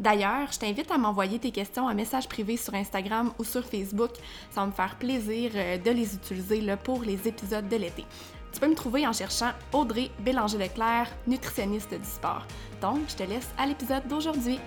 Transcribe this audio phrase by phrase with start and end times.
[0.00, 4.12] D'ailleurs, je t'invite à m'envoyer tes questions en message privé sur Instagram ou sur Facebook.
[4.50, 8.06] Ça va me faire plaisir euh, de les utiliser pour les épisodes de l'été.
[8.50, 12.46] Tu peux me trouver en cherchant Audrey Bélanger-Leclerc, nutritionniste du sport.
[12.80, 14.58] Donc, je te laisse à l'épisode d'aujourd'hui.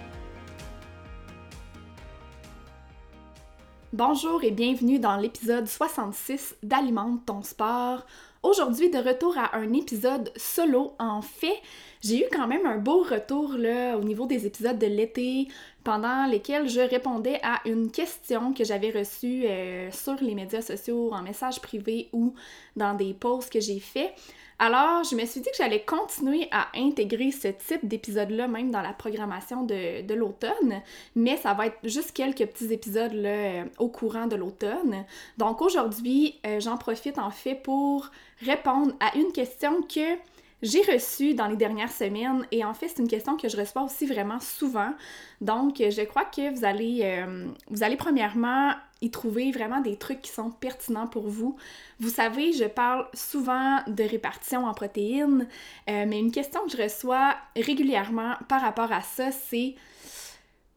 [3.91, 8.05] Bonjour et bienvenue dans l'épisode 66 d'Alimente ton sport.
[8.43, 10.95] Aujourd'hui, de retour à un épisode solo.
[10.99, 11.61] En fait,
[12.03, 15.47] j'ai eu quand même un beau retour là, au niveau des épisodes de l'été
[15.83, 21.13] pendant lesquels je répondais à une question que j'avais reçue euh, sur les médias sociaux,
[21.13, 22.33] en message privé ou
[22.75, 24.13] dans des posts que j'ai faits.
[24.59, 28.81] Alors, je me suis dit que j'allais continuer à intégrer ce type d'épisode-là, même dans
[28.81, 30.81] la programmation de, l'automne,
[31.15, 35.05] mais ça va être juste quelques petits épisodes là, euh, au courant de l'automne.
[35.37, 38.09] Donc aujourd'hui, euh, j'en profite en fait pour
[38.45, 40.17] répondre à une question que
[40.63, 43.83] j'ai reçue dans les dernières semaines et en fait c'est une question que je reçois
[43.83, 44.93] aussi vraiment souvent.
[45.41, 48.71] Donc je crois que vous allez, euh, vous allez premièrement
[49.01, 51.57] y trouver vraiment des trucs qui sont pertinents pour vous.
[51.99, 55.47] Vous savez, je parle souvent de répartition en protéines,
[55.89, 59.75] euh, mais une question que je reçois régulièrement par rapport à ça, c'est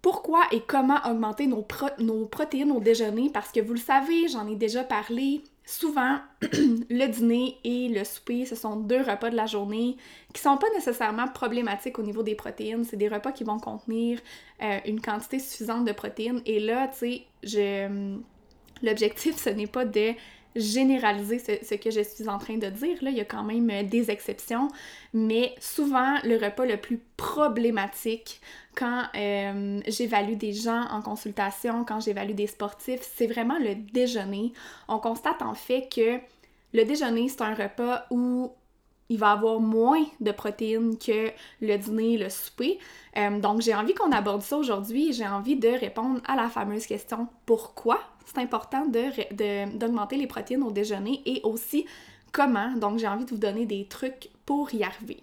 [0.03, 1.65] pourquoi et comment augmenter nos,
[2.01, 3.31] nos protéines au déjeuner?
[3.33, 8.47] Parce que vous le savez, j'en ai déjà parlé, souvent, le dîner et le souper,
[8.47, 9.97] ce sont deux repas de la journée
[10.33, 12.85] qui sont pas nécessairement problématiques au niveau des protéines.
[12.85, 14.21] C'est des repas qui vont contenir
[14.63, 16.41] euh, une quantité suffisante de protéines.
[16.47, 18.17] Et là, tu sais, je...
[18.83, 20.13] l'objectif, ce n'est pas de
[20.57, 22.97] généraliser ce, que je suis en train de dire.
[23.03, 24.69] Là, il y a quand même euh, des exceptions,
[25.13, 28.41] mais souvent le repas le plus problématique
[28.75, 34.53] quand euh, j'évalue des gens en consultation, quand j'évalue des sportifs, c'est vraiment le déjeuner.
[34.89, 36.19] On constate en fait que
[36.73, 38.51] le déjeuner, c'est un repas où
[39.09, 41.31] il va avoir moins de protéines que
[41.61, 42.79] le dîner, le souper.
[43.17, 45.13] Euh, donc, j'ai envie qu'on aborde ça aujourd'hui.
[45.13, 48.01] J'ai envie de répondre à la fameuse question pourquoi?
[48.27, 51.87] C'est important d'augmenter de, les protéines au déjeuner et aussi
[52.33, 52.73] comment.
[52.73, 55.23] Donc, j'ai envie de vous donner des trucs pour y arriver.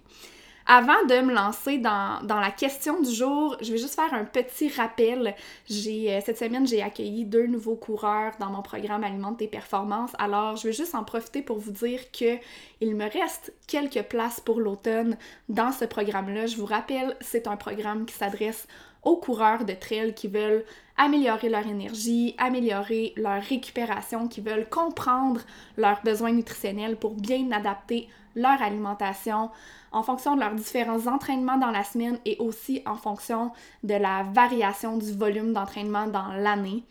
[0.66, 4.70] Avant de me lancer dans, la question du jour, je vais juste faire un petit
[4.70, 5.34] rappel.
[5.70, 10.12] Euh, cette semaine, j'ai accueilli deux nouveaux coureurs dans mon programme Alimente tes performances.
[10.18, 12.38] Alors, je vais juste en profiter pour vous dire que
[12.80, 15.18] il me reste quelques places pour l'automne
[15.50, 16.46] dans ce programme-là.
[16.46, 18.66] Je vous rappelle, c'est un programme qui s'adresse
[19.02, 20.64] aux coureurs de trail qui veulent
[20.96, 25.40] améliorer leur énergie, améliorer leur récupération, qui veulent comprendre
[25.76, 29.50] leurs besoins nutritionnels pour bien adapter leur alimentation
[29.92, 33.52] en fonction de leurs différents entraînements dans la semaine et aussi en fonction
[33.82, 36.84] de la variation du volume d'entraînement dans l'année.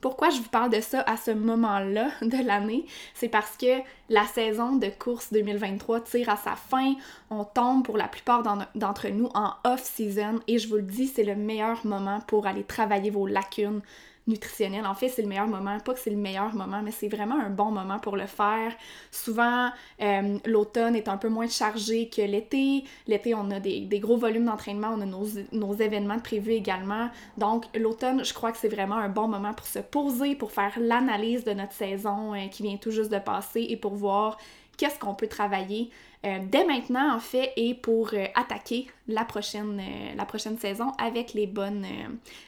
[0.00, 2.86] Pourquoi je vous parle de ça à ce moment-là de l'année?
[3.12, 6.94] C'est parce que la saison de course 2023 tire à sa fin.
[7.28, 8.42] On tombe pour la plupart
[8.74, 12.64] d'entre nous en off-season et je vous le dis, c'est le meilleur moment pour aller
[12.64, 13.82] travailler vos lacunes,
[14.26, 14.86] nutritionnel.
[14.86, 15.78] En fait, c'est le meilleur moment.
[15.80, 18.72] Pas que c'est le meilleur moment, mais c'est vraiment un bon moment pour le faire.
[19.10, 19.70] Souvent,
[20.00, 22.84] euh, l'automne est un peu moins chargé que l'été.
[23.06, 27.10] L'été, on a des, gros volumes d'entraînement, on a nos, événements prévus également.
[27.38, 30.72] Donc, l'automne, je crois que c'est vraiment un bon moment pour se poser, pour faire
[30.78, 34.38] l'analyse de notre saison euh, qui vient tout juste de passer et pour voir
[34.76, 35.90] qu'est-ce qu'on peut travailler
[36.22, 41.32] dès maintenant, en fait, et pour euh, attaquer la prochaine, euh, la prochaine saison avec
[41.32, 41.86] les bonnes,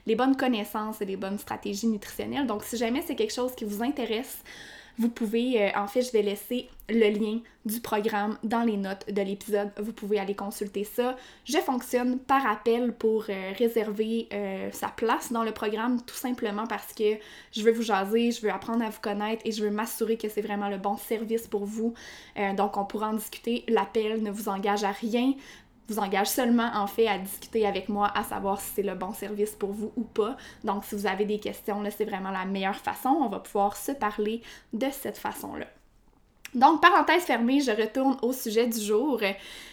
[0.06, 2.46] les bonnes connaissances et les bonnes stratégies nutritionnelles.
[2.46, 4.42] Donc, si jamais c'est quelque chose qui vous intéresse,
[4.98, 9.10] vous pouvez, euh, en fait, je vais laisser le lien du programme dans les notes
[9.10, 9.70] de l'épisode.
[9.78, 11.16] Vous pouvez aller consulter ça.
[11.44, 16.66] Je fonctionne par appel pour euh, réserver euh, sa place dans le programme, tout simplement
[16.66, 17.16] parce que
[17.52, 20.28] je veux vous jaser, je veux apprendre à vous connaître et je veux m'assurer que
[20.28, 21.94] c'est vraiment le bon service pour vous.
[22.56, 23.64] donc, on pourra en discuter.
[23.68, 25.34] L'appel ne vous engage à rien
[25.92, 29.12] vous engage seulement en fait à discuter avec moi, à savoir si c'est le bon
[29.12, 30.36] service pour vous ou pas.
[30.64, 33.10] Donc si vous avez des questions, là, c'est vraiment la meilleure façon.
[33.10, 34.42] On va pouvoir se parler
[34.72, 35.66] de cette façon-là.
[36.54, 39.20] Donc, parenthèse fermée, je retourne au sujet du jour.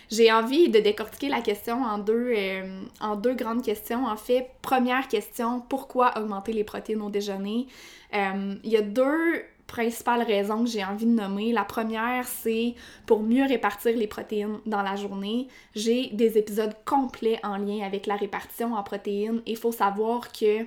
[0.09, 4.05] J'ai envie de décortiquer la question en deux, euh, en deux grandes questions.
[4.05, 7.67] En fait, première question, pourquoi augmenter les protéines au déjeuner?
[8.13, 11.53] Euh, il y a deux principales raisons que j'ai envie de nommer.
[11.53, 12.75] La première, c'est
[13.05, 15.47] pour mieux répartir les protéines dans la journée.
[15.75, 19.41] J'ai des épisodes complets en lien avec la répartition en protéines.
[19.45, 20.65] Il faut savoir que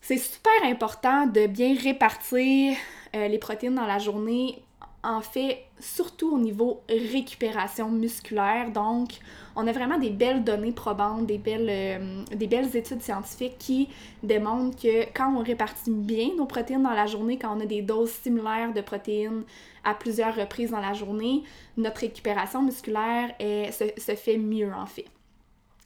[0.00, 2.76] c'est super important de bien répartir
[3.14, 4.62] euh, les protéines dans la journée
[5.04, 8.70] en fait surtout au niveau récupération musculaire.
[8.72, 9.10] Donc,
[9.54, 13.88] on a vraiment des belles données probantes, des belles, euh, des belles études scientifiques qui
[14.22, 17.82] démontrent que quand on répartit bien nos protéines dans la journée, quand on a des
[17.82, 19.44] doses similaires de protéines
[19.84, 21.42] à plusieurs reprises dans la journée,
[21.76, 25.06] notre récupération musculaire se, se fait mieux en fait.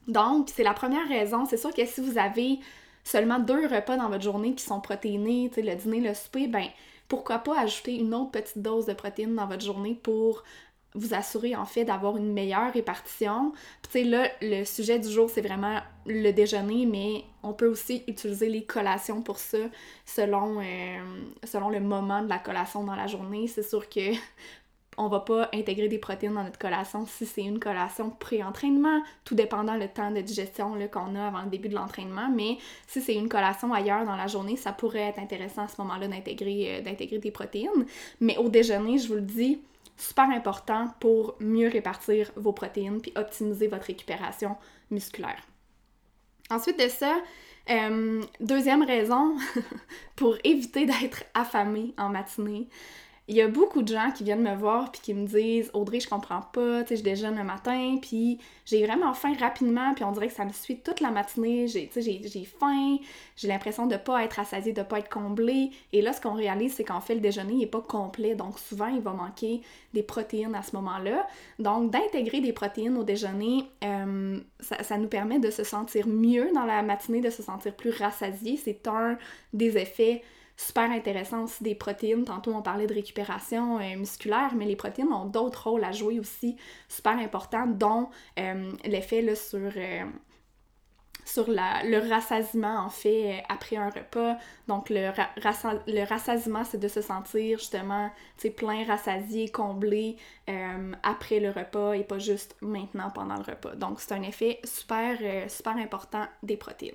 [0.07, 1.45] Donc, c'est la première raison.
[1.45, 2.61] C'est sûr que si vous avez
[3.05, 6.65] seulement deux repas dans votre journée qui sont protéinés, le dîner, le souper, ben
[7.09, 10.45] pourquoi pas ajouter une autre petite dose de protéines dans votre journée pour
[10.95, 13.53] vous assurer en fait d'avoir une meilleure répartition?
[13.83, 18.05] tu sais là, le sujet du jour c'est vraiment le déjeuner, mais on peut aussi
[18.07, 19.59] utiliser les collations pour ça
[20.07, 20.99] selon, euh,
[21.45, 23.47] selon le moment de la collation dans la journée.
[23.49, 24.13] C'est sûr que
[24.99, 29.37] on va pas intégrer des protéines dans notre collation si c'est une collation pré-entraînement, tout
[29.37, 32.29] dépendant le temps de digestion qu'on a avant le début de l'entraînement.
[32.35, 32.59] Mais
[32.89, 36.09] si c'est une collation ailleurs dans la journée, ça pourrait être intéressant à ce moment-là
[36.09, 37.87] d'intégrer, euh, d'intégrer des protéines.
[38.21, 39.61] Mais au déjeuner, je vous le dis,
[39.97, 44.57] super important pour mieux répartir vos protéines puis optimiser votre récupération
[44.91, 45.43] musculaire.
[46.51, 47.17] Ensuite de ça,
[47.71, 49.37] euh, deuxième raison
[50.17, 52.69] pour éviter d'être affamé en matinée,
[53.29, 56.01] il y a beaucoup de gens qui viennent me voir puis qui me disent Audrey,
[56.01, 60.03] je comprends pas, tu sais, je déjeune le matin, puis j'ai vraiment faim rapidement, puis
[60.03, 62.97] on dirait que ça me suit toute la matinée, j'ai, j'ai faim,
[63.37, 65.71] j'ai l'impression de pas être assasiée, de pas être comblée.
[65.93, 68.89] Et là, ce qu'on réalise, c'est qu'en fait, le déjeuner n'est pas complet, donc souvent,
[68.89, 69.61] il va manquer
[69.93, 71.27] des protéines à ce moment-là.
[71.59, 76.51] Donc, d'intégrer des protéines au déjeuner, euh, ça, ça nous permet de se sentir mieux
[76.55, 78.57] dans la matinée, de se sentir plus rassasié.
[78.57, 79.19] C'est un
[79.53, 80.23] des effets
[80.59, 82.25] super intéressant aussi des protéines.
[82.25, 86.19] Tantôt, on parlait de récupération euh, musculaire, mais les protéines ont d'autres rôles à jouer
[86.19, 86.57] aussi
[86.89, 90.05] super importants, dont euh, l'effet sur, euh,
[91.37, 94.37] le rassasiement, en fait, après un repas.
[94.67, 95.13] Donc, le,
[95.87, 98.11] le rassasiement, c'est de se sentir justement
[98.57, 100.17] plein, rassasié, comblé
[101.03, 103.77] après le repas et pas juste maintenant pendant le repas.
[103.77, 106.95] Donc, c'est un effet super, super important des protéines.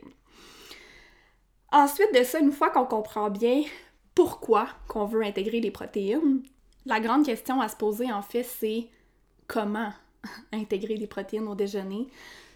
[1.74, 3.64] Ensuite de ça, une fois qu'on comprend bien
[4.14, 6.44] pourquoi qu'on veut intégrer les protéines,
[6.86, 8.88] la grande question à se poser en fait, c'est
[9.48, 9.92] comment
[10.54, 12.08] intégrer les protéines au déjeuner.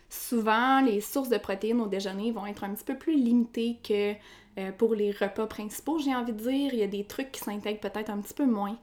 [0.07, 4.13] Souvent, les sources de protéines au déjeuner vont être un petit peu plus limitées que
[4.59, 6.74] euh, pour les repas principaux, j'ai envie de dire.
[6.74, 8.77] Il y a des trucs qui s'intègrent peut-être un petit peu moins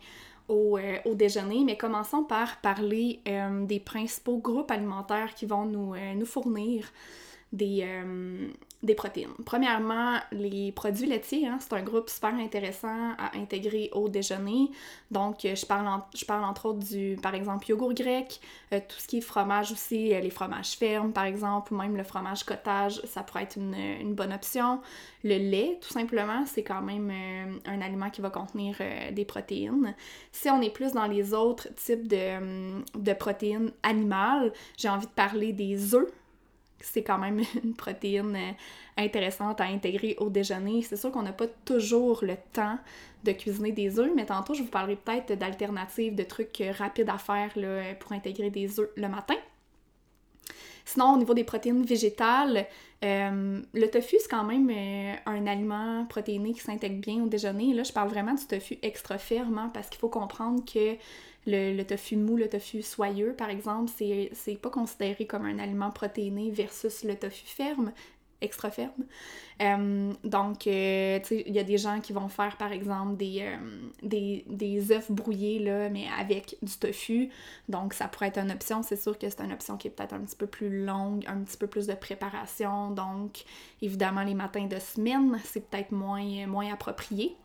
[0.49, 5.95] au, euh, déjeuner, mais commençons par parler euh, des principaux groupes alimentaires qui vont nous,
[6.17, 6.93] nous fournir
[7.53, 7.87] des,
[8.85, 9.33] des protéines.
[9.45, 14.71] Premièrement, les produits laitiers, hein, c'est un groupe super intéressant à intégrer au déjeuner.
[15.11, 18.41] Donc, euh, je parle, entre autres du, par exemple, yogourt grec,
[18.73, 21.97] euh, tout ce qui est fromage aussi, euh, les fromages fermes, par exemple, ou même
[21.97, 24.81] le fromage cottage, ça pourrait être une, bonne option.
[25.25, 27.11] Le lait, tout simplement, c'est quand même
[27.64, 28.76] un aliment qui va contenir
[29.11, 29.95] des protéines.
[30.31, 35.12] Si on est plus dans les autres types de, de protéines animales, j'ai envie de
[35.12, 36.12] parler des œufs
[36.85, 40.83] c'est quand même une protéine euh, intéressante à intégrer au déjeuner.
[40.83, 42.79] C'est sûr qu'on n'a pas toujours le temps
[43.25, 47.09] de cuisiner des œufs, mais tantôt je vous parlerai peut-être d'alternatives, de trucs euh, rapides
[47.09, 49.37] à faire là, pour intégrer des œufs le matin.
[50.85, 52.67] Sinon, au niveau des protéines végétales,
[53.05, 54.71] euh, le tofu, c'est quand même
[55.27, 57.75] un aliment protéiné qui s'intègre bien au déjeuner.
[57.75, 60.97] Là, je parle vraiment du tofu extra ferme, hein, parce qu'il faut comprendre que
[61.47, 66.51] le, tofu mou, le tofu soyeux, par exemple, c'est pas considéré comme un aliment protéiné
[66.51, 67.93] versus le tofu ferme,
[68.45, 69.05] extra ferme.
[69.63, 74.43] Euh, donc, euh, il y a des gens qui vont faire, par exemple, des, euh,
[74.47, 77.31] des, œufs brouillés, là, mais avec du tofu.
[77.69, 78.83] Donc, ça pourrait être une option.
[78.83, 81.39] C'est sûr que c'est une option qui est peut-être un petit peu plus longue, un
[81.43, 82.91] petit peu plus de préparation.
[82.91, 83.45] Donc,
[83.81, 87.37] évidemment, les matins de semaine, c'est peut-être moins approprié.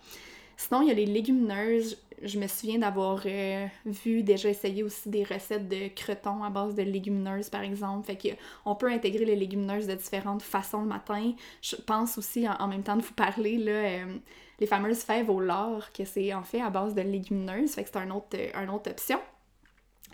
[0.60, 1.98] Sinon, il y a les légumineuses.
[2.22, 6.76] Je me souviens d'avoir euh, vu déjà essayer aussi des recettes de cretons à base
[6.76, 8.06] de légumineuses, par exemple.
[8.06, 11.32] Fait qu'on peut intégrer les légumineuses de différentes façons le matin.
[11.62, 14.18] Je pense aussi, en, même temps de vous parler, là, euh,
[14.60, 17.72] les fameuses fèves au lard, que c'est en fait à base de légumineuses.
[17.72, 19.22] Fait que c'est un autre, euh, option.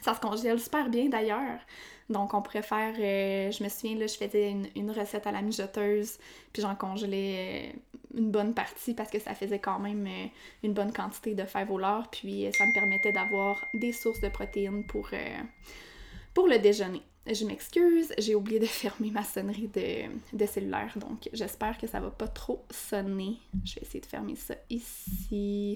[0.02, 1.60] Ça se congèle super bien d'ailleurs.
[2.10, 5.42] Donc, on pourrait faire, euh, je me souviens, là, je faisais une, recette à la
[5.42, 6.18] mijoteuse,
[6.54, 10.28] puis j'en congelais euh, une bonne partie parce que ça faisait quand même euh,
[10.64, 11.80] une bonne quantité de fèves au
[12.12, 15.10] puis ça me permettait d'avoir des sources de protéines pour,
[16.34, 17.02] pour le déjeuner.
[17.26, 22.00] Je m'excuse, j'ai oublié de fermer ma sonnerie de, de cellulaire, donc j'espère que ça
[22.00, 23.40] va pas trop sonner.
[23.64, 25.76] Je vais essayer de fermer ça ici.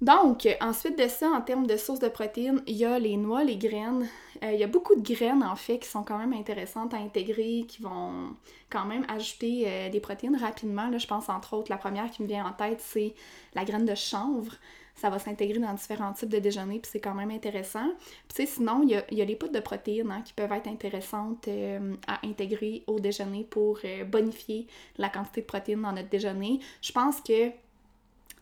[0.00, 3.42] Donc, ensuite de ça, en termes de sources de protéines, il y a les noix,
[3.42, 4.08] les graines.
[4.44, 6.98] Euh, il y a beaucoup de graines, en fait, qui sont quand même intéressantes à
[6.98, 8.36] intégrer, qui vont
[8.70, 10.96] quand même ajouter euh, des protéines rapidement.
[10.96, 13.14] Je pense, entre autres, la première qui me vient en tête, c'est
[13.54, 14.54] la graine de chanvre.
[14.94, 17.90] Ça va s'intégrer dans différents types de déjeuner, puis c'est quand même intéressant.
[18.32, 21.94] Puis, sinon, il y a, les poudres de protéines hein, qui peuvent être intéressantes euh,
[22.06, 26.60] à intégrer au déjeuner pour bonifier la quantité de protéines dans notre déjeuner.
[26.82, 27.50] Je pense que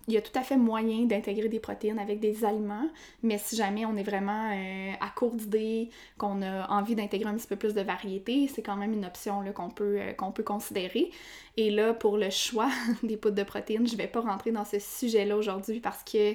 [0.09, 2.89] il y a tout à fait moyen d'intégrer des protéines avec des aliments,
[3.23, 7.35] mais si jamais on est vraiment euh, à court d'idées, qu'on a envie d'intégrer un
[7.35, 10.45] petit peu plus de variété, c'est quand même une option qu'on peut, euh, qu'on peut
[10.45, 11.11] considérer.
[11.57, 12.71] Et là, pour le choix
[13.03, 16.35] des poudres de protéines, je vais pas rentrer dans ce sujet-là aujourd'hui parce que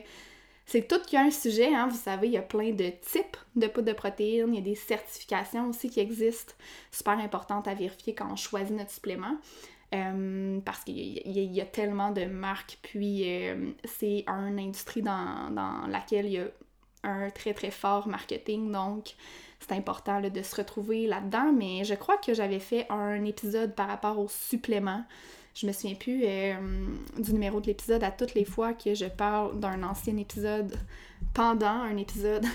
[0.66, 1.88] c'est tout qu'un sujet, hein.
[1.88, 4.62] vous savez, il y a plein de types de poudres de protéines, il y a
[4.62, 6.54] des certifications aussi qui existent,
[6.92, 9.38] super importantes à vérifier quand on choisit notre supplément.
[9.94, 16.28] Euh, parce qu'il y, a tellement de marques, puis euh, c'est une industrie dans, laquelle
[16.28, 16.48] il y a
[17.04, 19.16] un très très fort marketing, donc
[19.60, 23.90] c'est important de se retrouver là-dedans, mais je crois que j'avais fait un épisode par
[23.90, 25.04] rapport aux suppléments.
[25.56, 26.54] Je me souviens plus euh,
[27.20, 30.74] du numéro de l'épisode à toutes les fois que je parle d'un ancien épisode
[31.34, 32.46] pendant un épisode.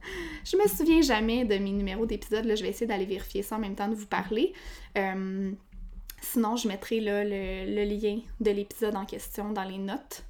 [0.44, 3.58] je me souviens jamais de mes numéros d'épisode, je vais essayer d'aller vérifier ça en
[3.58, 4.54] même temps de vous parler.
[6.32, 10.24] Sinon, je mettrai le, lien de l'épisode en question dans les notes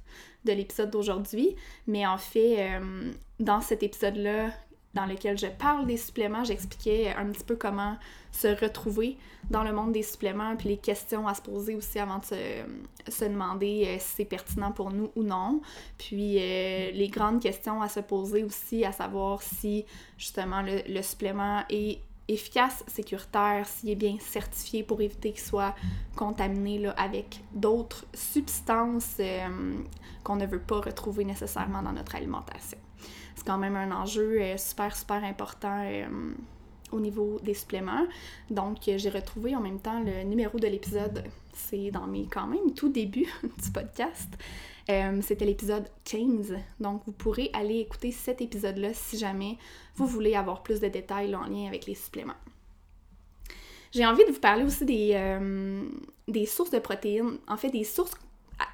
[0.45, 1.55] de l'épisode d'aujourd'hui.
[1.87, 4.51] Mais en fait, euh, dans cet épisode-là,
[4.93, 7.97] dans lequel je parle des suppléments, j'expliquais un petit peu comment
[8.31, 9.17] se retrouver
[9.49, 12.25] dans le monde des suppléments, puis les questions à se poser aussi avant de
[13.11, 15.61] se, demander euh, si c'est pertinent pour nous ou non.
[15.97, 19.85] Puis euh, les grandes questions à se poser aussi, à savoir si
[20.17, 25.75] justement le supplément est efficace, sécuritaire, s'il est bien certifié pour éviter qu'il soit
[26.15, 29.73] contaminé là, avec d'autres substances euh,
[30.23, 32.77] qu'on ne veut pas retrouver nécessairement dans notre alimentation.
[33.35, 36.33] C'est quand même un enjeu euh, super, super important euh,
[36.91, 38.05] au niveau des suppléments.
[38.49, 41.23] Donc, j'ai retrouvé en même temps le numéro de l'épisode.
[41.53, 43.27] C'est dans mes quand même tout début
[43.63, 44.37] du podcast.
[44.89, 46.55] Euh, c'était l'épisode 15.
[46.79, 49.57] Donc, vous pourrez aller écouter cet épisode-là si jamais
[49.95, 52.33] vous voulez avoir plus de détails en lien avec les suppléments.
[53.91, 55.83] J'ai envie de vous parler aussi des, euh,
[56.27, 58.13] des sources de protéines, en fait des sources,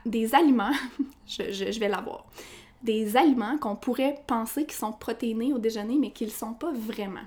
[0.05, 0.74] des aliments,
[1.27, 2.25] je, je, vais l'avoir,
[2.84, 6.72] des aliments qu'on pourrait penser qui sont protéinés au déjeuner, mais qui ne sont pas
[6.72, 7.25] vraiment.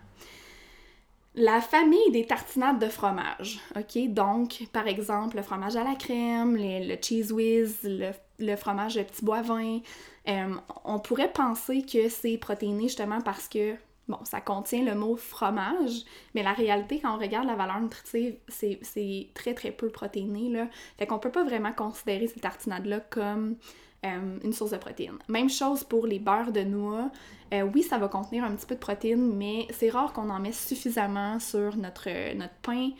[1.34, 4.08] La famille des tartinades de fromage, ok?
[4.08, 8.12] Donc, par exemple, le fromage à la crème, le cheese whiz, le,
[8.56, 9.80] fromage petit bois vin.
[10.28, 13.74] Euh, on pourrait penser que c'est protéiné justement parce que
[14.08, 18.36] bon, ça contient le mot fromage, mais la réalité, quand on regarde la valeur nutritive,
[18.48, 20.68] c'est très très peu protéiné, là.
[20.98, 23.56] Fait qu'on peut pas vraiment considérer ces tartinades-là comme
[24.04, 25.18] euh, une source de protéines.
[25.28, 27.10] Même chose pour les beurres de noix.
[27.54, 30.40] Euh, oui, ça va contenir un petit peu de protéines, mais c'est rare qu'on en
[30.40, 32.90] mette suffisamment sur notre, notre pain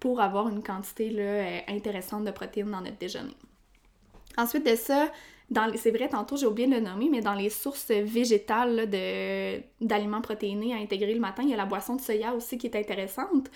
[0.00, 3.34] pour avoir une quantité là, intéressante de protéines dans notre déjeuner.
[4.36, 5.10] Ensuite de ça,
[5.76, 8.88] c'est vrai, tantôt j'ai oublié de le nommer, mais dans les sources végétales
[9.80, 12.66] d'aliments protéinés à intégrer le matin, il y a la boisson de soya aussi qui
[12.66, 13.48] est intéressante.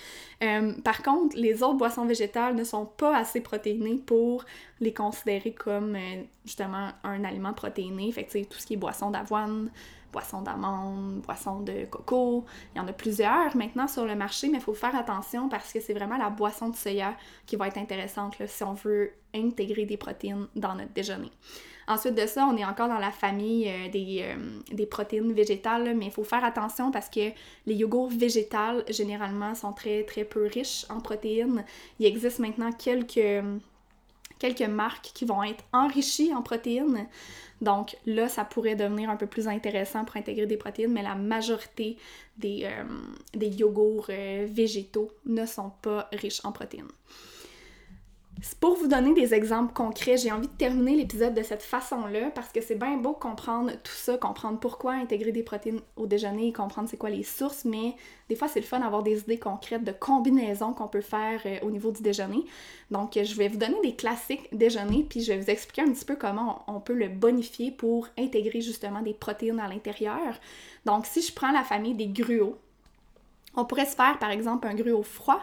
[0.43, 4.45] Euh, par contre, les autres boissons végétales ne sont pas assez protéinées pour
[4.81, 8.13] les considérer comme euh, justement un aliment protéiné.
[8.13, 9.71] Fait que tout ce qui est boisson d'avoine,
[10.13, 12.45] boisson d'amande, boisson de coco.
[12.75, 15.73] Il y en a plusieurs maintenant sur le marché, mais il faut faire attention parce
[15.73, 17.15] que c'est vraiment la boisson de soya
[17.47, 21.31] qui va être intéressante si on veut intégrer des protéines dans notre déjeuner.
[21.91, 26.07] Ensuite de ça, on est encore dans la famille euh, euh, des, protéines végétales, mais
[26.07, 27.33] il faut faire attention parce que
[27.67, 31.65] les yogourts végétales, généralement, sont très, très peu riches en protéines.
[31.99, 33.45] Il existe maintenant quelques,
[34.41, 37.07] quelques marques qui vont être enrichies en protéines.
[37.61, 41.15] Donc là, ça pourrait devenir un peu plus intéressant pour intégrer des protéines, mais la
[41.15, 41.97] majorité
[42.39, 46.89] des, euh, yogourts végétaux ne sont pas riches en protéines.
[48.61, 52.51] Pour vous donner des exemples concrets, j'ai envie de terminer l'épisode de cette façon-là parce
[52.53, 56.89] que c'est bien beau comprendre tout ça, comprendre pourquoi intégrer des protéines au déjeuner, comprendre
[56.89, 57.97] c'est quoi les sources, mais
[58.29, 61.59] des fois c'est le fun d'avoir des idées concrètes de combinaisons qu'on peut faire euh,
[61.63, 62.45] au niveau du déjeuner.
[62.91, 66.05] Donc je vais vous donner des classiques déjeuner puis je vais vous expliquer un petit
[66.05, 70.39] peu comment on peut le bonifier pour intégrer justement des protéines à l'intérieur.
[70.87, 72.57] Donc si je prends la famille des gruaux,
[73.55, 75.41] on pourrait se faire par exemple un gruau froid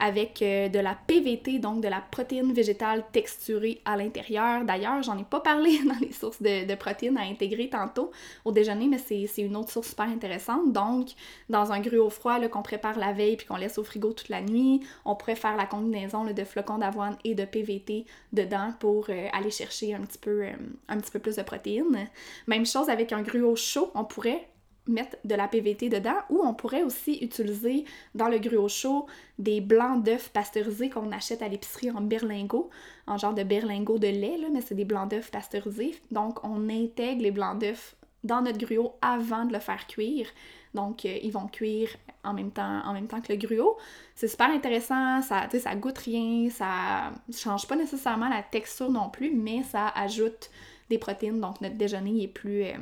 [0.00, 4.64] avec euh, de la PVT, donc de la protéine végétale texturée à l'intérieur.
[4.64, 8.10] D'ailleurs, j'en ai pas parlé dans les sources de, protéines à intégrer tantôt
[8.44, 10.72] au déjeuner, mais c'est une autre source super intéressante.
[10.72, 11.08] Donc,
[11.48, 14.40] dans un gruau froid qu'on prépare la veille puis qu'on laisse au frigo toute la
[14.40, 19.28] nuit, on pourrait faire la combinaison de flocons d'avoine et de PVT dedans pour euh,
[19.32, 20.52] aller chercher un petit, peu, euh,
[20.88, 22.08] un petit peu plus de protéines.
[22.46, 24.48] Même chose avec un gruau chaud, on pourrait
[24.88, 29.06] mettre de la PVT dedans ou on pourrait aussi utiliser dans le gruau chaud
[29.38, 32.70] des blancs d'œufs pasteurisés qu'on achète à l'épicerie en berlingot,
[33.06, 35.94] en genre de berlingot de lait, mais c'est des blancs d'œufs pasteurisés.
[36.10, 40.26] Donc on intègre les blancs d'œufs dans notre gruau avant de le faire cuire.
[40.74, 41.90] Donc euh, ils vont cuire
[42.24, 43.76] en même temps, en même temps que le gruau.
[44.14, 49.30] C'est super intéressant, ça, ça goûte rien, ça change pas nécessairement la texture non plus,
[49.34, 50.50] mais ça ajoute
[50.90, 52.64] des protéines, donc notre déjeuner est plus...
[52.64, 52.76] Euh,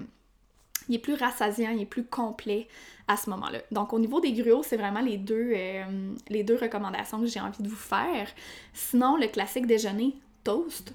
[0.88, 2.68] il est plus rassasiant, il est plus complet
[3.09, 3.59] à ce moment-là.
[3.70, 7.40] Donc au niveau des gruaux, c'est vraiment les deux, euh, les deux recommandations que j'ai
[7.40, 8.29] envie de vous faire.
[8.72, 10.92] Sinon, le classique déjeuner, toast.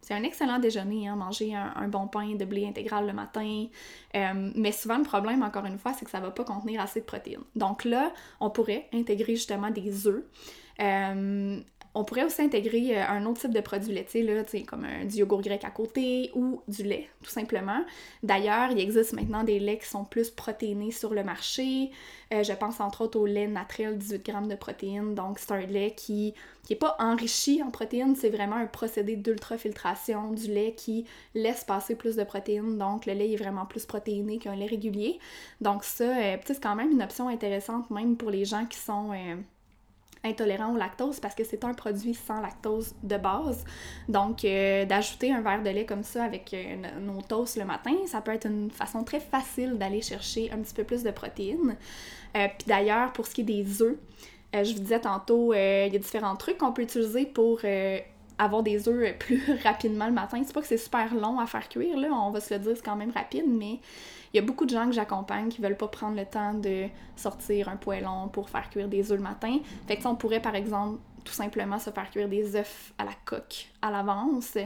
[0.00, 3.66] C'est un excellent déjeuner, hein, manger un, bon pain de blé intégral le matin.
[4.14, 7.00] Euh, mais souvent, le problème, encore une fois, c'est que ça va pas contenir assez
[7.00, 7.42] de protéines.
[7.56, 10.24] Donc là, on pourrait intégrer justement des œufs.
[10.80, 11.60] Euh,
[11.98, 15.16] on pourrait aussi intégrer euh, un autre type de produit laitier, là, comme un, du
[15.16, 17.84] yogourt grec à côté ou du lait, tout simplement.
[18.22, 21.90] D'ailleurs, il existe maintenant des laits qui sont plus protéinés sur le marché.
[22.32, 25.16] Euh, je pense entre autres au lait naturel 18 grammes de protéines.
[25.16, 26.34] Donc, c'est un lait qui
[26.70, 31.96] n'est pas enrichi en protéines, c'est vraiment un procédé d'ultrafiltration du lait qui laisse passer
[31.96, 32.78] plus de protéines.
[32.78, 35.18] Donc, le lait est vraiment plus protéiné qu'un lait régulier.
[35.60, 39.12] Donc, ça, euh, c'est quand même une option intéressante, même pour les gens qui sont
[40.24, 43.64] intolérant au lactose parce que c'est un produit sans lactose de base.
[44.08, 47.94] Donc, euh, d'ajouter un verre de lait comme ça avec euh, nos toasts le matin,
[48.06, 51.76] ça peut être une façon très facile d'aller chercher un petit peu plus de protéines.
[52.36, 53.96] Euh, puis d'ailleurs, pour ce qui est des œufs,
[54.54, 57.60] je vous disais tantôt, il y a différents trucs qu'on peut utiliser pour
[58.38, 60.40] avoir des œufs plus rapidement le matin.
[60.44, 62.72] C'est pas que c'est super long à faire cuire, là, on va se le dire,
[62.76, 63.80] c'est quand même rapide, mais
[64.32, 66.86] il y a beaucoup de gens que j'accompagne qui veulent pas prendre le temps de
[67.16, 69.58] sortir un poêlon pour faire cuire des œufs le matin.
[69.86, 73.12] Fait que on pourrait par exemple tout simplement se faire cuire des œufs à la
[73.24, 74.56] coque à l'avance.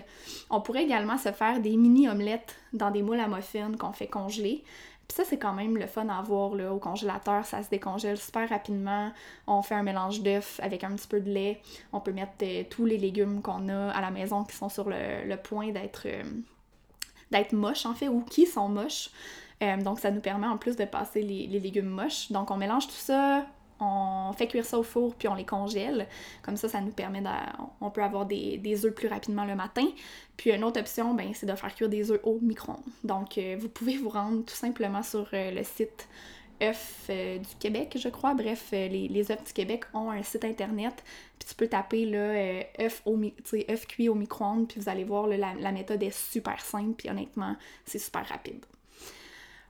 [0.50, 4.06] On pourrait également se faire des mini omelettes dans des moules à muffins qu'on fait
[4.06, 4.64] congeler.
[5.08, 7.44] Puis ça, c'est quand même le fun à avoir là, au congélateur.
[7.44, 9.12] Ça se décongèle super rapidement.
[9.46, 11.60] On fait un mélange d'œufs avec un petit peu de lait.
[11.92, 14.88] On peut mettre euh, tous les légumes qu'on a à la maison qui sont sur
[14.88, 16.22] le, point d'être euh,
[17.30, 19.10] d'être moches, en fait, ou qui sont moches.
[19.62, 22.30] Euh, donc, ça nous permet en plus de passer les, légumes moches.
[22.30, 23.46] Donc, on mélange tout ça,
[23.83, 26.07] on fait cuire ça au four, puis on les congèle.
[26.42, 27.29] Comme ça, ça nous permet de...
[27.92, 29.87] Peut avoir des, des œufs plus rapidement le matin.
[30.38, 32.79] Puis une autre option, ben, c'est de faire cuire des œufs au micro-ondes.
[33.05, 36.09] Donc, euh, vous pouvez vous rendre tout simplement sur euh, le site
[36.62, 38.35] œufs du Québec, je crois.
[38.35, 41.03] Bref, les, les œufs du Québec ont un site internet.
[41.38, 43.18] Puis tu peux taper là, œufs, au,
[43.88, 47.99] cuits au micro-ondes, puis vous allez voir, la méthode est super simple, puis honnêtement, c'est
[47.99, 48.64] super rapide.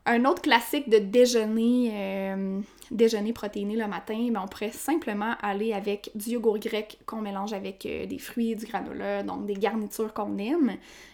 [0.04, 2.60] Un autre classique de déjeuner, euh,
[2.90, 7.52] déjeuner protéiné le matin, ben on pourrait simplement aller avec du yogourt grec qu'on mélange
[7.52, 10.72] avec euh, des fruits, du granola, donc des garnitures qu'on aime.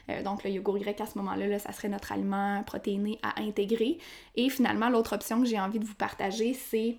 [0.08, 3.42] Euh, donc le yogourt grec à ce moment-là, là, ça serait notre aliment protéiné à
[3.42, 3.98] intégrer.
[4.36, 6.96] Et finalement, l'autre option que j'ai envie de vous partager, c'est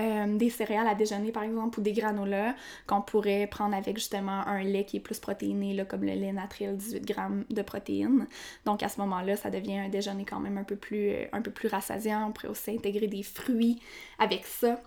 [0.00, 2.54] euh, des céréales à déjeuner par exemple ou des granolas
[2.86, 6.32] qu'on pourrait prendre avec justement un lait qui est plus protéiné là, comme le lait
[6.32, 8.26] naturel 18 grammes de protéines.
[8.64, 11.42] Donc à ce moment-là, ça devient un déjeuner quand même un peu plus, euh, un
[11.42, 12.28] peu plus rassasiant.
[12.28, 13.80] On pourrait aussi intégrer des fruits
[14.18, 14.80] avec ça.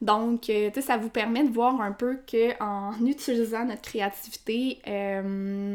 [0.00, 4.80] Donc, euh, tu sais, ça vous permet de voir un peu qu'en utilisant notre créativité,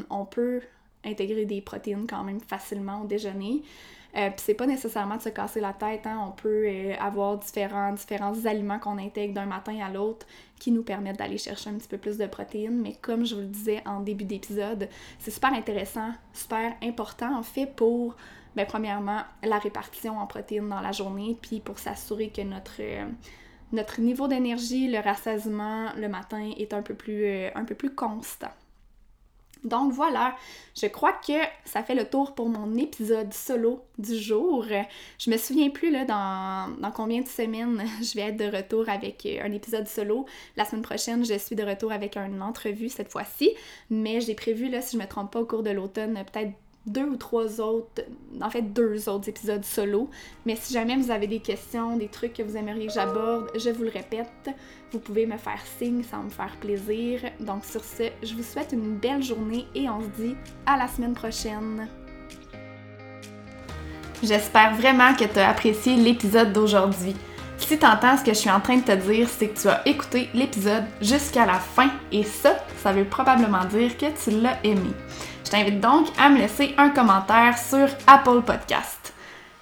[0.09, 0.61] on peut
[1.05, 3.61] intégrer des protéines quand même facilement au déjeuner.
[4.17, 6.19] Euh, puis c'est pas nécessairement de se casser la tête, hein.
[6.27, 7.93] on peut euh, avoir différents,
[8.45, 10.25] aliments qu'on intègre d'un matin à l'autre
[10.59, 12.81] qui nous permettent d'aller chercher un petit peu plus de protéines.
[12.81, 17.43] Mais comme je vous le disais en début d'épisode, c'est super intéressant, super important en
[17.43, 18.15] fait pour,
[18.55, 23.05] ben, premièrement, la répartition en protéines dans la journée, puis pour s'assurer que notre, euh,
[23.99, 28.51] niveau d'énergie, le rassasiement le matin est un peu plus, un peu plus constant.
[29.63, 30.35] Donc voilà,
[30.79, 31.33] je crois que
[31.65, 34.65] ça fait le tour pour mon épisode solo du jour.
[35.19, 39.25] Je me souviens plus là dans, combien de semaines je vais être de retour avec
[39.25, 40.25] euh, un épisode solo.
[40.55, 43.51] La semaine prochaine, je suis de retour avec une entrevue cette fois-ci,
[43.89, 46.53] mais j'ai prévu là si je me trompe pas au cours de l'automne peut-être
[46.87, 48.03] deux ou trois autres,
[48.41, 50.09] en fait deux autres épisodes solo.
[50.45, 53.69] Mais si jamais vous avez des questions, des trucs que vous aimeriez que j'aborde, je
[53.69, 54.49] vous le répète,
[54.91, 57.19] vous pouvez me faire signe, ça me faire plaisir.
[57.39, 60.87] Donc sur ce, je vous souhaite une belle journée et on se dit à la
[60.87, 61.87] semaine prochaine.
[64.23, 67.15] J'espère vraiment que tu as apprécié l'épisode d'aujourd'hui.
[67.59, 69.67] Si tu entends ce que je suis en train de te dire, c'est que tu
[69.67, 74.57] as écouté l'épisode jusqu'à la fin et ça, ça veut probablement dire que tu l'as
[74.63, 74.89] aimé.
[75.47, 79.13] Je t'invite donc à me laisser un commentaire sur Apple Podcast.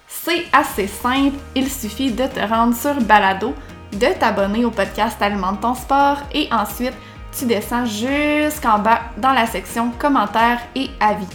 [0.08, 3.54] C'est assez simple, il suffit de te rendre sur Balado,
[3.92, 6.94] de t'abonner au podcast Alimente ton sport et ensuite
[7.38, 11.28] tu descends jusqu'en bas dans la section commentaires et avis.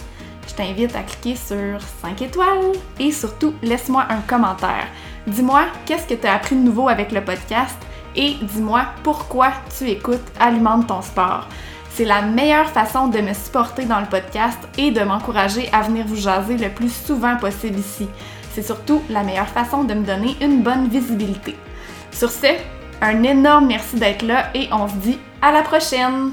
[0.46, 4.86] Je t'invite à cliquer sur 5 étoiles et surtout laisse-moi un commentaire.
[5.26, 7.78] Dis-moi qu'est-ce que tu as appris de nouveau avec le podcast
[8.14, 11.48] et dis-moi pourquoi tu écoutes Alimente ton sport.
[11.94, 16.06] C'est la meilleure façon de me supporter dans le podcast et de m'encourager à venir
[16.06, 18.08] vous jaser le plus souvent possible ici.
[18.54, 21.54] C'est surtout la meilleure façon de me donner une bonne visibilité.
[22.10, 22.46] Sur ce,
[23.02, 26.32] un énorme merci d'être là et on se dit à la prochaine!